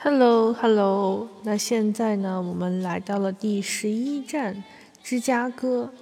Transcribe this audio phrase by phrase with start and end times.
[0.00, 4.62] Hello，Hello，那现在呢，我们来到了第十一站，
[5.02, 5.92] 芝加哥。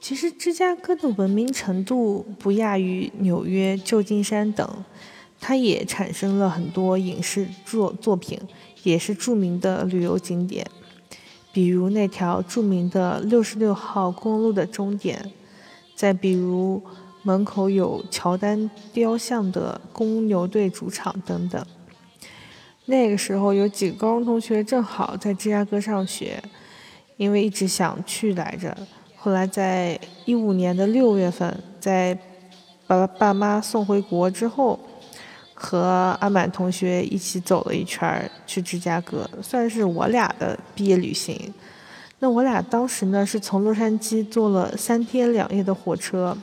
[0.00, 4.66] 其实芝加哥的文明程度不亚于纽约、旧金山等，
[5.38, 8.40] 它也产生了很多影视作作品，
[8.82, 10.66] 也是著名的旅游景点。
[11.52, 15.30] 比如那条著名的六十六号公路的终点，
[15.94, 16.82] 再比如
[17.22, 21.62] 门口有乔丹雕像的公牛队主场等等。
[22.86, 26.42] 那个时候有几个高中同学正好在芝加哥上学，
[27.16, 28.76] 因为一直想去来着。
[29.16, 32.16] 后来在一五年的六月份，在
[32.86, 34.78] 把爸妈送回国之后，
[35.54, 41.54] 和阿满同学一起走了一圈去芝加哥，算是我俩的毕业旅行。
[42.18, 46.36] 那我俩当时呢是从洛杉矶坐了三天两夜的火车，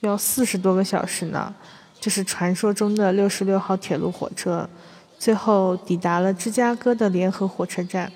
[0.00, 1.54] 要四十多个小时呢，
[1.98, 4.68] 就是传说中的六十六号铁路火车。
[5.22, 8.10] 最后抵达了芝加哥的联合火车站。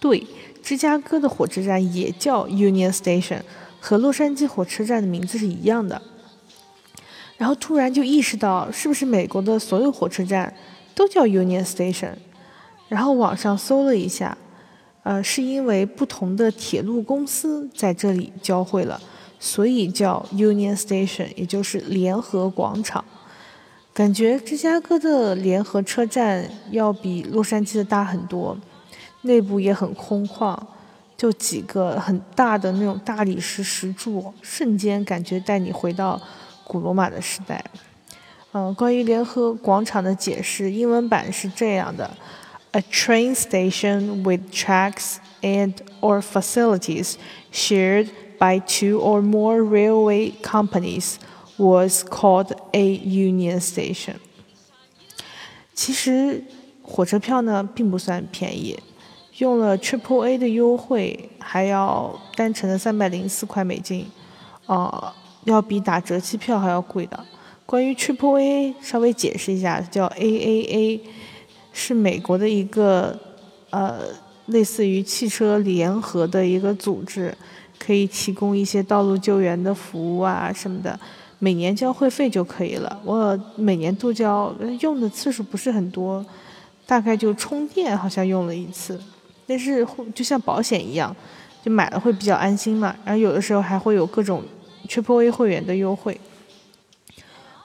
[0.00, 0.26] 对，
[0.62, 3.42] 芝加哥的火车站也叫 Union Station，
[3.78, 6.00] 和洛杉矶火车站的名字是一样的。
[7.36, 10.56] 然后突然就意识到，是不是美国的所有火车站
[10.94, 12.14] 都叫 Union Station？
[12.88, 14.38] 然后网上搜了一下，
[15.02, 18.98] 呃，是因为不同的铁路公司在这里交汇了，
[19.38, 23.04] 所以叫 Union Station，也就是联合广场。
[23.94, 28.56] 感觉芝加哥的联合车站要比洛杉矶的大很多，
[29.22, 30.58] 内部也很空旷，
[31.14, 36.18] 就几个很大的那种大理石石柱，瞬间感觉带你回到
[36.64, 37.62] 古罗马的时代。
[38.52, 42.10] 嗯，关于联合广场的解释，英文版是这样的
[42.70, 47.16] ：A train station with tracks and or facilities
[47.52, 51.16] shared by two or more railway companies.
[51.62, 54.16] Was called a Union Station。
[55.72, 56.42] 其实
[56.82, 58.76] 火车票呢并不算便宜，
[59.38, 64.10] 用了 Triple A 的优惠还要单程的三百零四块美金，
[64.66, 65.12] 呃，
[65.44, 67.24] 要比打折机票还要贵的。
[67.64, 71.00] 关于 Triple A，稍微解释一下，叫 AAA，
[71.72, 73.16] 是美国的一个
[73.70, 74.00] 呃
[74.46, 77.32] 类似于汽车联合的一个组织，
[77.78, 80.98] 可以提供一些道路救援的服务啊什么的。
[81.44, 83.00] 每年交会费就可以了。
[83.04, 86.24] 我每年都交，用的次数不是很多，
[86.86, 88.96] 大概就充电好像用了一次。
[89.44, 91.14] 但是就像保险一样，
[91.60, 92.94] 就买了会比较安心嘛。
[93.04, 94.40] 然后有的时候还会有各种
[94.86, 96.20] Triple A 会员的优惠。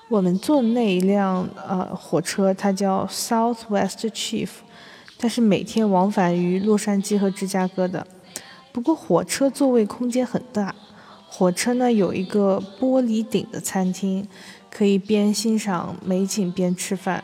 [0.10, 4.50] 我们坐的那一辆呃火车，它叫 Southwest Chief，
[5.20, 8.08] 它是每天往返于洛杉矶和芝加哥的。
[8.72, 10.74] 不过火车座位空间很大。
[11.38, 14.28] 火车呢有一个玻璃顶的餐厅，
[14.72, 17.24] 可以边欣赏美景边吃饭。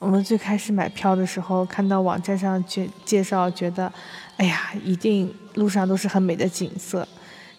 [0.00, 3.92] 我们最开始买票的时候，看到网站上介介绍，觉得，
[4.36, 7.06] 哎呀，一定路上都是很美的景色。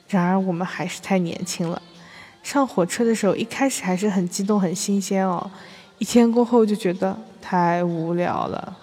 [0.09, 1.81] 然而我们还是太年轻了。
[2.43, 5.49] 上火车的时候，一开始还是很激动、很新鲜哦。
[5.99, 8.77] 一天过后就觉得太无聊了。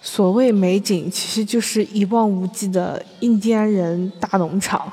[0.00, 4.88] 所谓美景，其实就是一望无际的印第安人大农场。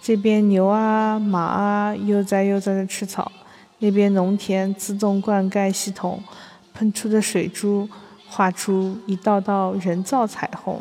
[0.00, 3.30] 这边牛啊马啊悠哉悠哉的吃草，
[3.80, 6.22] 那边农田自动灌溉系统
[6.72, 7.88] 喷出的水珠
[8.26, 10.80] 画出一道道人造彩虹。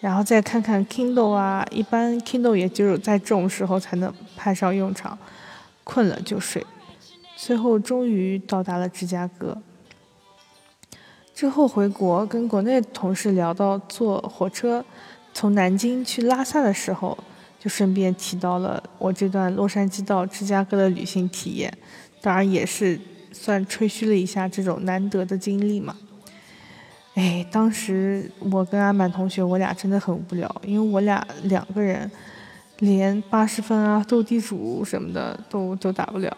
[0.00, 5.16] 然后再看看 Kindle 啊，一般 Kindle 也只有在这种时候才能派上用场，
[5.82, 6.66] 困了就睡。
[7.36, 9.56] 最后终于到达了芝加哥。
[11.34, 14.84] 之后回国跟国内同事聊到坐火车
[15.32, 17.16] 从南京去拉萨的时候。
[17.64, 21.72] 就顺便提到了我这段洛杉矶到芝加哥的旅行体验，
[22.20, 23.00] 当然也是
[23.32, 25.96] 算吹嘘了一下这种难得的经历嘛。
[27.14, 32.10] 哎，当时我跟阿满同学，我俩真的很无聊，因为我俩两个人
[32.80, 36.36] 连八十分啊、斗地主什么的都都打不了。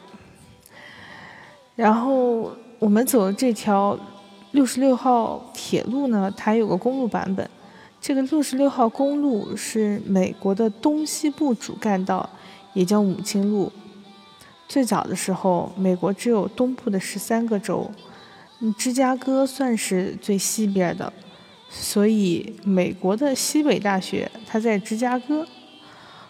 [1.75, 3.99] 然后我们走的这条
[4.53, 7.51] 六十六号铁路呢，它有个公路版本。
[8.07, 12.31] 这个六十六号公路是美国的东西部主干道，
[12.73, 13.73] 也叫母亲路。
[14.69, 17.91] 最早的时候，美国只有东部的十三个州，
[18.79, 21.13] 芝加哥算是最西边的，
[21.69, 25.45] 所以美国的西北大学它在芝加哥。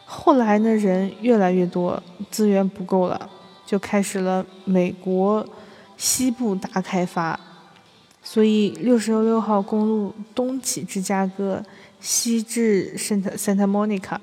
[0.07, 3.29] 后来呢，人越来越多，资源不够了，
[3.67, 5.47] 就开始了美国
[5.99, 7.39] 西部大开发。
[8.29, 11.65] 所以，六十六号公路东起芝加哥，
[12.01, 14.19] 西至圣特 Santa Monica，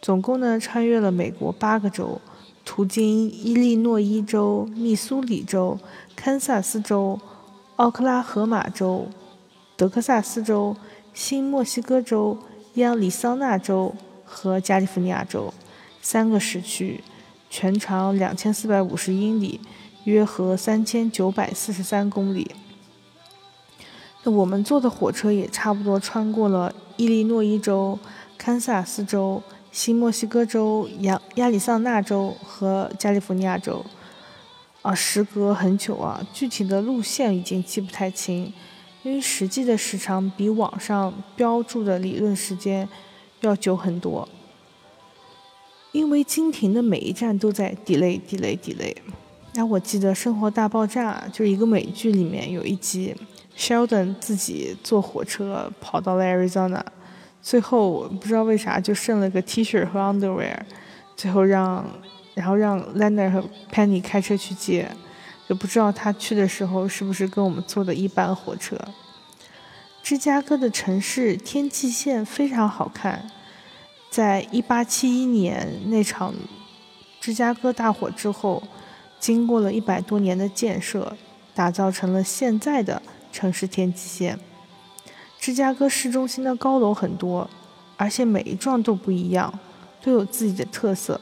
[0.00, 2.18] 总共呢穿越了美国八个州，
[2.64, 5.78] 途经伊利诺伊州、密苏里州、
[6.16, 7.20] 堪萨斯州、
[7.76, 9.06] 奥克拉荷马州、
[9.76, 10.74] 德克萨斯州、
[11.12, 12.38] 新墨西哥州、
[12.76, 13.94] 亚利桑那州
[14.24, 15.52] 和加利福尼亚州
[16.00, 17.04] 三个时区，
[17.50, 19.60] 全长两千四百五十英里，
[20.04, 22.50] 约合三千九百四十三公里。
[24.22, 27.98] 那我们坐的火车也差不多穿过了伊利诺伊州、
[28.36, 33.84] 堪萨斯州、新墨西哥州、亚亚利桑那州和加利福尼亚州。
[34.82, 38.52] 啊，时隔很久啊，具体的路线已经记不太清，
[39.02, 42.88] 因为实际的时长比网上标注的理论时间
[43.40, 44.28] 要久很多。
[45.90, 48.94] 因为经停的每一站都在 delay delay delay。
[49.58, 53.12] 哎我记得《生活大爆炸》就是一个美剧里面有一集
[53.56, 56.80] ，Sheldon 自己坐火车跑到了 Arizona，
[57.42, 60.56] 最后不知道为啥就剩了个 T 恤和 underwear，
[61.16, 61.84] 最后让。
[62.34, 64.88] 然后让 Lander 和 Penny 开车去接，
[65.48, 68.78] 也不知道他去的时候是不是跟我们坐的一班火车。
[70.04, 73.28] 芝加哥的城市天际线非常好看，
[74.08, 76.32] 在一八七一年那场
[77.20, 78.62] 芝加哥大火之后，
[79.18, 81.16] 经过了一百多年的建设，
[81.54, 84.38] 打造成了现在的城市天际线。
[85.38, 87.48] 芝加哥市中心的高楼很多，
[87.96, 89.58] 而且每一幢都不一样，
[90.02, 91.20] 都有自己的特色。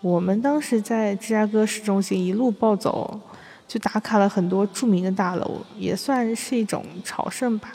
[0.00, 3.20] 我们当时在芝加哥市中心一路暴走，
[3.66, 7.72] 就打卡了很多著名的大楼，也算是一种朝圣吧。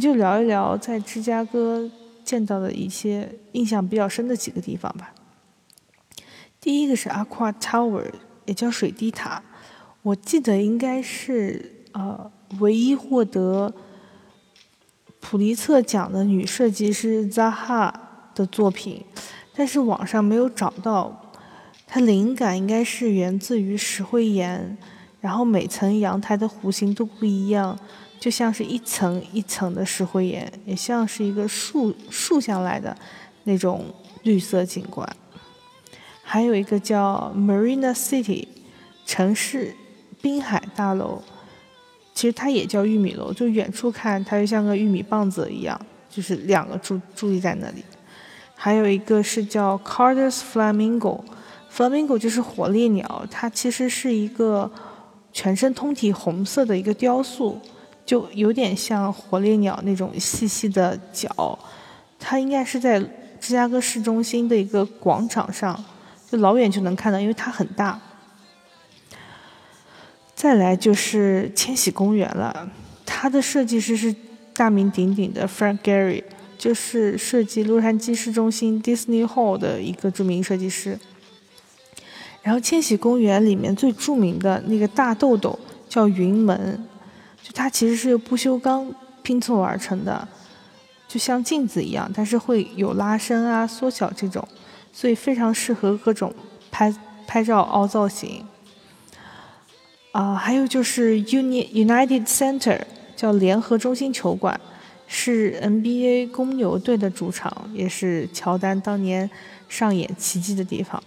[0.00, 1.90] 就聊一聊在芝加哥
[2.22, 5.14] 见到的一些印象比较深的几个地方吧。
[6.60, 8.10] 第一个是 Aqua Tower，
[8.46, 9.42] 也叫水滴塔，
[10.02, 13.72] 我记得应该是呃唯一获得
[15.20, 17.92] 普利策奖的女设计师 Zaha
[18.34, 19.04] 的作品，
[19.54, 21.22] 但是网上没有找到。
[21.88, 24.76] 它灵感应该是源自于石灰岩，
[25.20, 27.78] 然后每层阳台的弧形都不一样，
[28.18, 32.94] 就像是一层一层的石灰岩，也像是一个竖竖向来的
[33.44, 33.84] 那种
[34.24, 35.08] 绿色景观。
[36.28, 38.48] 还有一个叫 Marina City
[39.06, 39.72] 城市
[40.20, 41.22] 滨海大楼，
[42.12, 45.80] 其实它也叫玉米楼，就远处看它就像个玉米棒子一样，
[46.10, 47.84] 就是两个伫伫立在那里。
[48.56, 51.20] 还有一个是叫 Carter's Flamingo。
[51.72, 54.68] Flamingo 就是火烈鸟，它其实是一个
[55.32, 57.60] 全身通体红色的一个雕塑，
[58.04, 61.56] 就有点像火烈鸟那种细细的脚。
[62.18, 62.98] 它应该是在
[63.38, 65.84] 芝加哥市中心的一个广场上，
[66.30, 68.00] 就老远就能看到，因为它很大。
[70.34, 72.70] 再来就是千禧公园了，
[73.06, 74.14] 它的设计师是
[74.52, 76.22] 大名鼎鼎的 Frank Gehry，
[76.58, 80.98] 就是设计洛杉矶市中心 Disney Hall 的一个著名设计师。
[82.42, 85.58] 然后千禧公园里面最著名的那个大豆豆
[85.88, 86.86] 叫云门，
[87.42, 90.28] 就它其实是由不锈钢拼凑而成的，
[91.08, 94.46] 就像镜子一样，但是会有拉伸啊、缩小这种，
[94.96, 96.34] 所以非常适合各种
[96.70, 96.90] 拍
[97.26, 98.42] 拍照凹造型。
[100.12, 102.80] 啊，还有就是 Uni United Center
[103.14, 104.58] 叫联合中心球馆，
[105.06, 109.28] 是 NBA 公牛队的主场，也是乔丹当年
[109.68, 111.02] 上演奇迹的地方。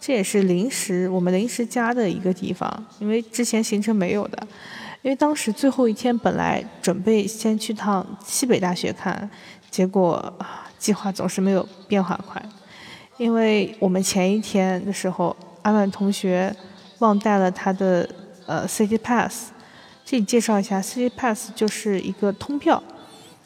[0.00, 4.38] 这也是临时我们临时加的一个地方，因为之前行程没有的。
[5.02, 9.28] 因为当时最后一天本来准备先去趟西北大学看，
[9.70, 10.32] 结果
[10.78, 12.42] 计划总是没有变化快。
[13.18, 16.54] 因为我们前一天的时候，阿满同学
[16.98, 18.08] 忘带了他的
[18.46, 19.50] 呃 City Pass。
[20.04, 22.82] 这里介绍一下，City Pass 就是一个通票，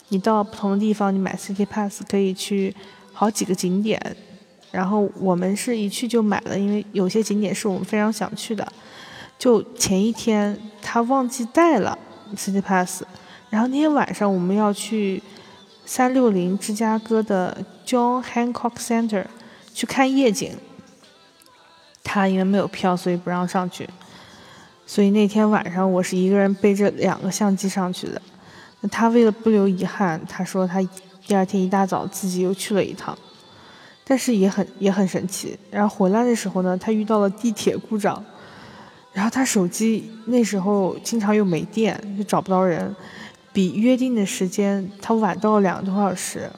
[0.09, 2.75] 你到不同的地方，你买 City Pass 可以去
[3.13, 3.99] 好几个景点。
[4.73, 8.67] 然后我们是一去就买了，因为有些景点是我们非常想去的。
[9.39, 11.97] 就前一天他忘记带了
[12.37, 13.03] City Pass，
[13.49, 15.23] 然后那天晚上我们要去
[15.87, 19.25] 三六零芝加哥的 John Hancock Center
[19.75, 20.57] 去看夜景。
[22.03, 23.89] 他因为没有票，所以不让上去。
[24.87, 28.21] 所以那天晚上我是一个人背着两个相机上去的。
[28.81, 30.81] 那他为了不留遗憾，他说他
[31.27, 33.17] 第二天一大早自己又去了一趟。
[34.03, 38.25] 但是也很也很神奇，然后回来的时候呢，他遇到了地铁故障，
[39.13, 42.93] 然后他手机那时候经常又没电，就找不到人，
[43.53, 46.51] 比约定的时间他晚到了两个多小时，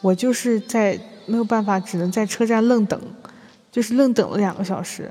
[0.00, 0.98] 我就是在
[1.30, 3.00] 没有办法，只能在车站愣等，
[3.70, 5.10] 就是愣等了两个小时，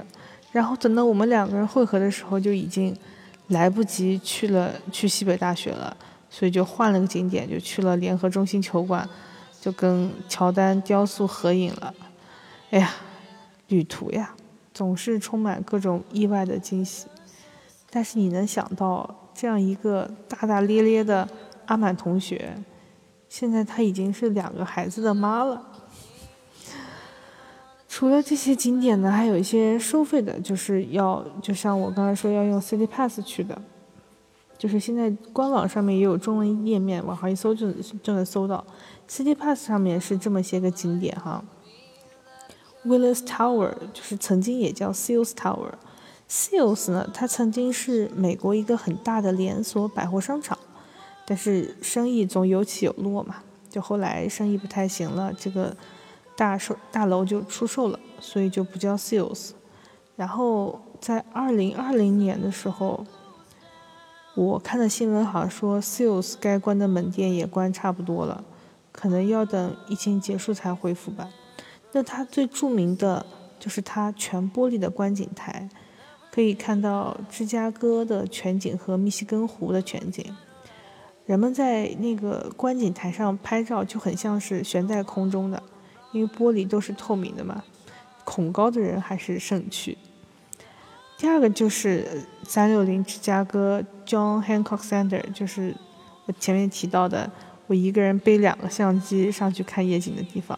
[0.51, 2.95] 然后等到我们两个人汇合的时候，就已经
[3.47, 5.95] 来不及去了去西北大学了，
[6.29, 9.07] 所以就换了个景点，就去了联合中心球馆。
[9.61, 11.93] 就跟乔丹雕塑合影了，
[12.71, 12.91] 哎呀，
[13.67, 14.33] 旅途呀，
[14.73, 17.07] 总是充满各种意外的惊喜。
[17.89, 21.27] 但是你能想到，这样一个大大咧咧的
[21.65, 22.55] 阿满同学，
[23.27, 25.61] 现在她已经是两个孩子的妈了。
[27.99, 33.61] 除了这些景点呢，还有一些收费的，就是要就像我刚才说要用 City Pass 去的，
[34.57, 37.69] 就是现在官网上面也有中文页面，网上一搜就
[38.01, 38.65] 就能搜到。
[39.09, 41.43] City Pass 上面是这么些个景点哈
[42.85, 50.57] ，Willis Tower 就是曾经也叫 Sales Tower，Sales 呢，它曾经是美国一个很大的连锁百货商场，
[51.25, 55.75] 但是生意总有起有落嘛，就后来生意不太行了，这个。
[56.39, 59.49] 大售大楼就出售了，所以就不叫 Sales。
[60.15, 63.05] 然后在二零二零年的时候，
[64.35, 68.41] 我看的新闻好像说，Sales 该关的门店也关差不多了，
[68.93, 71.29] 可能要等疫情结束才恢复吧。
[71.91, 73.25] 那它最著名的
[73.59, 75.67] 就是它全玻璃的观景台，
[76.31, 80.25] 可以看到芝加哥的全景和密西根湖的全景。
[81.25, 85.61] 人们在那个观景台上拍照，就很像是悬在空中的。
[86.11, 87.63] 因为玻璃都是透明的嘛，
[88.23, 89.97] 恐高的人还是慎去。
[91.17, 95.75] 第二个就是三六零芝加哥 John Hancock Center，就是
[96.25, 97.29] 我前面提到的，
[97.67, 100.57] 我一个人背两个相机上去看夜景的地方，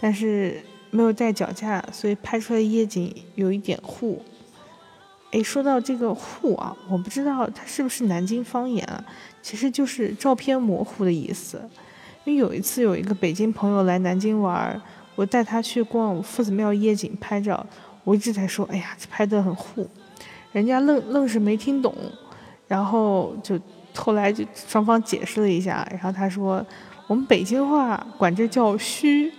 [0.00, 4.22] 但是没有带脚架，所以拍出来夜景有一点糊。
[5.30, 9.04] 哎，说到这个糊啊，我不知道它是不是南京方言啊，
[9.42, 11.68] 其实就是照片模糊的意思。
[12.24, 14.80] 因为有一次有一个北京朋友来南京玩，
[15.14, 17.66] 我带他去逛夫子庙夜景拍照，
[18.04, 19.88] 我一直在说，哎呀，这拍的很糊，
[20.52, 21.94] 人家愣愣是没听懂，
[22.68, 23.58] 然后就
[23.94, 26.64] 后来就双方解释了一下，然后他说，
[27.08, 29.32] 我们北京话管这叫虚，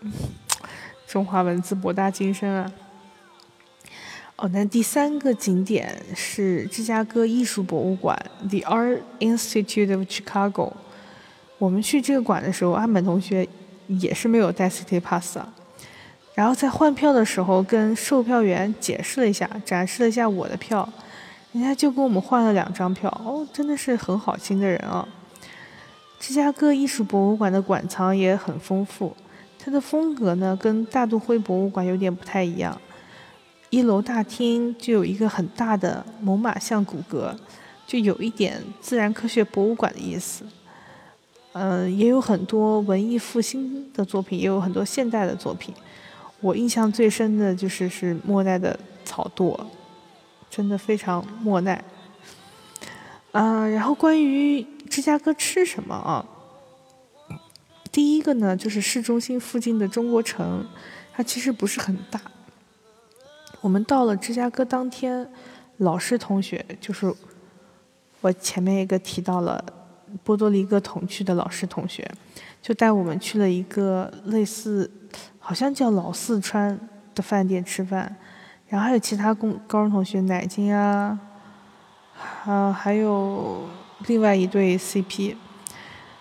[1.08, 2.72] 中华文字博大精深啊。
[4.36, 8.16] 哦，那第三个景点是芝加哥艺术博物馆
[8.48, 10.72] ，The Art Institute of Chicago。
[11.60, 13.46] 我们去这个馆的时候，阿满同学
[13.86, 15.46] 也是没有带 City Pass 啊。
[16.34, 20.88] 然后在换票的时候，跟售票员解释了一下，展示了一下我的票，
[21.52, 23.10] 人家就给我们换了两张票。
[23.22, 25.06] 哦，真的是很好心的人啊。
[26.18, 29.14] 芝加哥艺术博物馆的馆藏也很丰富，
[29.58, 32.80] 它的风格呢跟大都会博物馆有点不太一样。
[33.68, 37.34] 一楼大厅就有一个很大的猛犸象骨骼，
[37.86, 40.46] 就有一点自然科学博物馆的意思。
[41.52, 45.74] 嗯，也有很多文艺复兴的作品，也有很多现代的作品。
[46.40, 49.58] 我印象最深的就是是莫奈的草垛，
[50.48, 51.82] 真的非常莫奈。
[53.32, 56.24] 啊，然后关于芝加哥吃什么啊？
[57.90, 60.64] 第一个呢，就是市中心附近的中国城，
[61.12, 62.20] 它其实不是很大。
[63.60, 65.28] 我们到了芝加哥当天，
[65.78, 67.12] 老师同学就是
[68.20, 69.64] 我前面一个提到了。
[70.22, 72.08] 波多黎各同区的老师同学，
[72.60, 74.90] 就带我们去了一个类似，
[75.38, 76.78] 好像叫老四川
[77.14, 78.16] 的饭店吃饭，
[78.68, 81.18] 然后还有其他公高中同学，乃金啊，
[82.44, 83.68] 啊，还有
[84.06, 85.36] 另外一对 CP，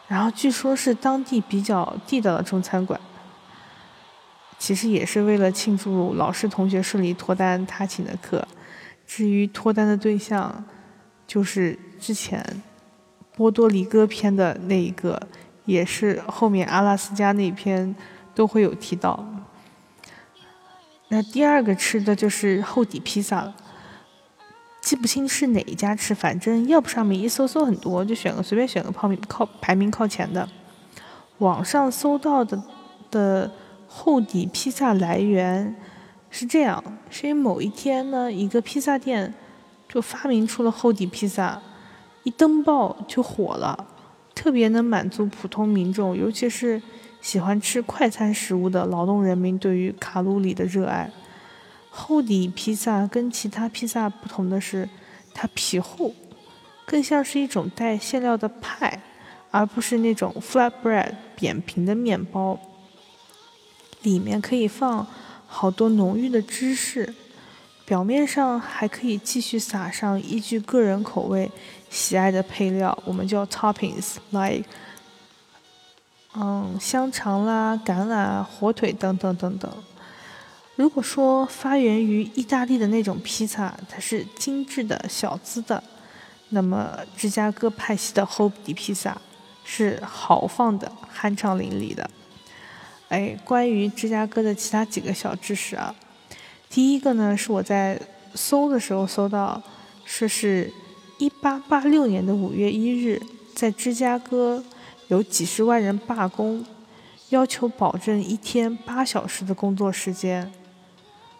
[0.07, 2.99] 然后据说是当地比较地道的中餐馆，
[4.57, 8.47] 其实也是为了庆祝老师同学顺利脱单，他请的客，
[9.05, 10.63] 至于脱单的对象，
[11.27, 12.43] 就是之前。
[13.39, 15.17] 波多黎各篇的那一个，
[15.63, 17.95] 也是后面阿拉斯加那篇
[18.35, 19.25] 都会有提到。
[21.07, 23.55] 那第二个吃的就是厚底披萨了，
[24.81, 30.45] 记不清是哪一家吃，反正要不上面一搜搜很多，就选个随便选个泡面靠排名靠前的。
[31.37, 32.61] 网上搜到的
[33.09, 33.49] 的
[33.87, 35.73] 厚底披萨来源
[36.29, 39.33] 是这样：是因为某一天呢，一个披萨店
[39.87, 41.61] 就发明出了厚底披萨。
[42.23, 43.87] 一登报就火了，
[44.35, 46.81] 特别能满足普通民众，尤其是
[47.21, 51.11] 喜欢吃快餐食物的劳动人民对于卡路里的热爱。
[51.89, 54.87] 厚底披萨跟其他披萨不同的是，
[55.33, 56.13] 它皮厚，
[56.85, 59.01] 更像是一种带馅料的派，
[59.49, 62.59] 而不是那种 flatbread 扁平的面包。
[64.03, 65.05] 里面可以放
[65.47, 67.13] 好多浓郁的芝士。
[67.89, 71.49] 表面上还可以继续撒上依据个人口味
[71.89, 74.63] 喜爱的配料，我们叫 toppings，like，
[76.35, 79.73] 嗯，香肠啦、橄榄、火腿等等等等。
[80.75, 85.83] 如果说发源于意大利的那种披萨，它是精致的小资的，
[86.49, 89.19] 那么芝加哥派系的厚底披萨
[89.65, 92.07] 是豪放的、酣畅淋漓的。
[93.07, 95.95] 哎，关于芝加哥的其他几个小知识啊。
[96.69, 97.99] 第一个呢，是我在
[98.35, 99.61] 搜的时候搜到，
[100.05, 100.71] 说是
[101.17, 103.19] 一八八六年的五月一日，
[103.55, 104.63] 在芝加哥
[105.07, 106.63] 有几十万人罢工，
[107.29, 110.51] 要求保证一天八小时的工作时间。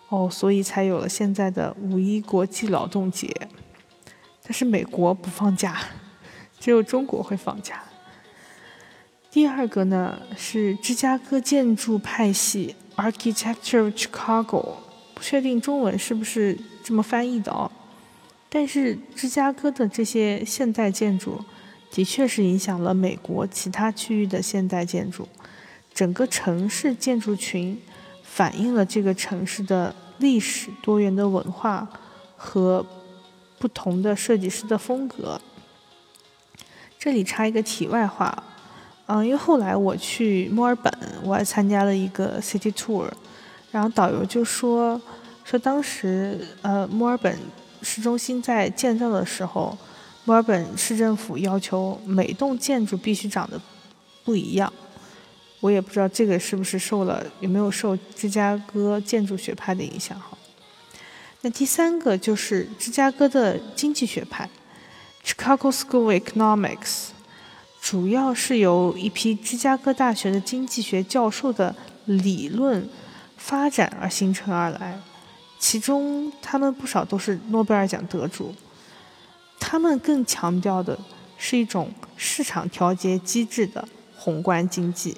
[0.10, 3.32] 哦，所以才有了现在的五一国际劳动节。
[4.42, 5.78] 但是美国不放假，
[6.60, 7.84] 只有中国会放假。
[9.30, 14.74] 第二个呢是芝加哥建筑派系 （Architecture of Chicago），
[15.20, 17.70] 不确定中文是不是这么翻译的哦。
[18.48, 21.44] 但是芝加哥的这些现代建筑，
[21.92, 25.28] 的确是影响了美国其他区域的现代建筑。
[25.94, 27.78] 整个城市建筑群
[28.24, 31.86] 反映了这个城市的历史、多元的文化
[32.38, 32.86] 和
[33.60, 35.42] 不同的设计师的风格。
[36.98, 38.42] 这里插一个题外话，
[39.08, 40.92] 嗯，因为后来我去墨尔本，
[41.26, 43.10] 我还参加了一个 city tour，
[43.72, 45.02] 然后导游就说
[45.44, 47.38] 说当时呃墨尔本。
[47.82, 49.78] 市中心在建造的时候，
[50.26, 53.58] 墨尔本市政府要求每栋建筑必须长得
[54.26, 54.74] 不一样。
[55.62, 60.38] 我也不知道这个是不是受了有没有受芝加哥建筑学派的影响哈。
[61.40, 64.50] 那第三个就是芝加哥的经济学派
[65.26, 67.12] ，Chicago School Economics，
[67.80, 71.74] 主要是由一批芝加哥大学的经济学教授的
[72.04, 72.90] 理论
[73.40, 75.00] 发展而形成而来。
[75.58, 78.54] 其中，他们不少都是诺贝尔奖得主。
[79.60, 80.98] 他们更强调的
[81.38, 85.18] 是一种市场调节机制的宏观经济。